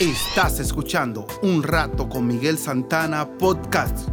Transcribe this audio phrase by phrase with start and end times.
[0.00, 4.08] Estás escuchando Un Rato con Miguel Santana Podcast.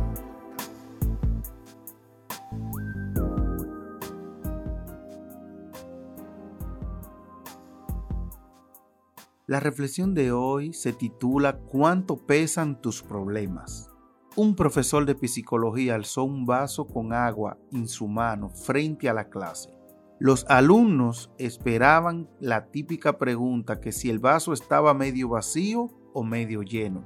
[9.45, 13.91] La reflexión de hoy se titula ¿Cuánto pesan tus problemas?
[14.36, 19.29] Un profesor de psicología alzó un vaso con agua en su mano frente a la
[19.29, 19.74] clase.
[20.20, 26.62] Los alumnos esperaban la típica pregunta que si el vaso estaba medio vacío o medio
[26.62, 27.03] lleno.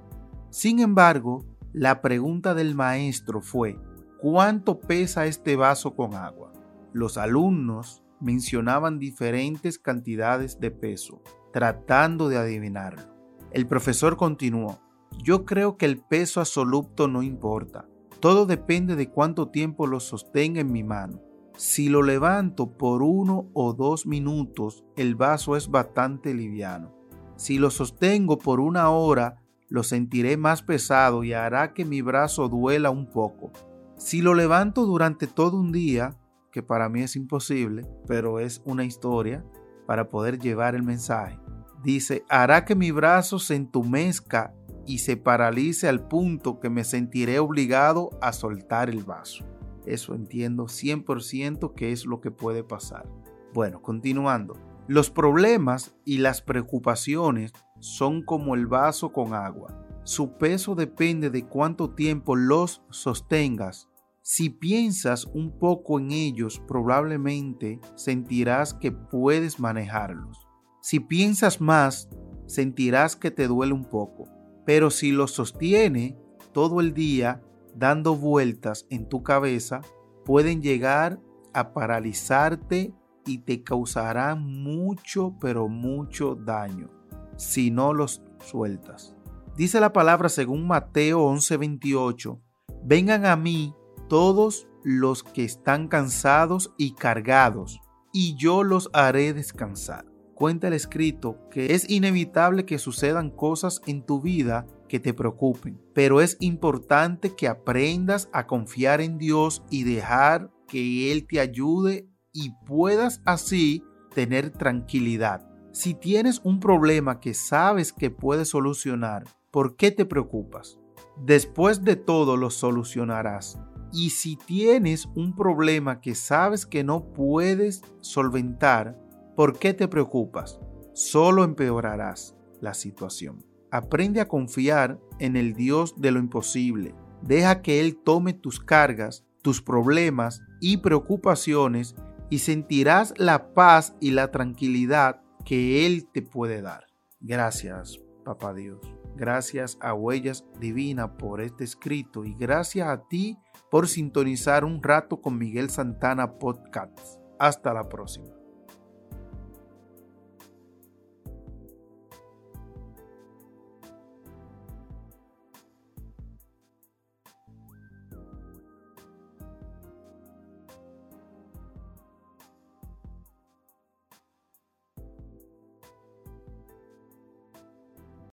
[0.52, 1.44] Sin embargo,
[1.74, 3.80] la pregunta del maestro fue,
[4.20, 6.54] ¿cuánto pesa este vaso con agua?
[6.94, 11.22] Los alumnos mencionaban diferentes cantidades de peso,
[11.52, 13.04] tratando de adivinarlo.
[13.52, 14.80] El profesor continuó,
[15.24, 17.88] yo creo que el peso absoluto no importa,
[18.20, 21.22] todo depende de cuánto tiempo lo sostenga en mi mano.
[21.60, 26.96] Si lo levanto por uno o dos minutos, el vaso es bastante liviano.
[27.36, 32.48] Si lo sostengo por una hora, lo sentiré más pesado y hará que mi brazo
[32.48, 33.52] duela un poco.
[33.98, 36.18] Si lo levanto durante todo un día,
[36.54, 39.44] que para mí es imposible, pero es una historia
[39.86, 41.42] para poder llevar el mensaje,
[41.84, 44.54] dice, hará que mi brazo se entumezca
[44.86, 49.44] y se paralice al punto que me sentiré obligado a soltar el vaso.
[49.90, 53.10] Eso entiendo 100% que es lo que puede pasar.
[53.54, 54.54] Bueno, continuando.
[54.88, 59.86] Los problemas y las preocupaciones son como el vaso con agua.
[60.04, 63.90] Su peso depende de cuánto tiempo los sostengas.
[64.22, 70.48] Si piensas un poco en ellos, probablemente sentirás que puedes manejarlos.
[70.82, 72.10] Si piensas más,
[72.46, 74.28] sentirás que te duele un poco.
[74.66, 76.16] Pero si los sostiene
[76.52, 77.42] todo el día,
[77.80, 79.82] dando vueltas en tu cabeza
[80.26, 81.20] pueden llegar
[81.54, 82.94] a paralizarte
[83.26, 86.90] y te causarán mucho, pero mucho daño
[87.38, 89.16] si no los sueltas.
[89.56, 92.40] Dice la palabra según Mateo 11:28,
[92.84, 93.74] vengan a mí
[94.08, 97.80] todos los que están cansados y cargados,
[98.14, 100.06] y yo los haré descansar.
[100.34, 105.82] Cuenta el escrito que es inevitable que sucedan cosas en tu vida que te preocupen,
[105.94, 112.10] pero es importante que aprendas a confiar en Dios y dejar que Él te ayude
[112.34, 113.84] y puedas así
[114.14, 115.48] tener tranquilidad.
[115.72, 120.78] Si tienes un problema que sabes que puedes solucionar, ¿por qué te preocupas?
[121.18, 123.60] Después de todo lo solucionarás.
[123.92, 129.00] Y si tienes un problema que sabes que no puedes solventar,
[129.36, 130.60] ¿por qué te preocupas?
[130.94, 133.46] Solo empeorarás la situación.
[133.72, 136.96] Aprende a confiar en el Dios de lo imposible.
[137.22, 141.96] Deja que Él tome tus cargas, tus problemas y preocupaciones
[142.30, 146.88] y sentirás la paz y la tranquilidad que Él te puede dar.
[147.20, 148.80] Gracias, Papá Dios.
[149.16, 153.38] Gracias a Huellas Divina por este escrito y gracias a ti
[153.70, 156.98] por sintonizar un rato con Miguel Santana Podcast.
[157.38, 158.39] Hasta la próxima.